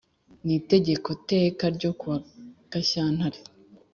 [0.45, 2.17] n Itegeko Teka ryo kuwa
[2.71, 3.39] Gashyantare